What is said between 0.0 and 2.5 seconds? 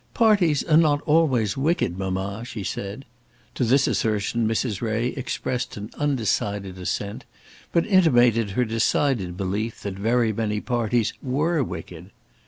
"Parties are not always wicked, mamma,"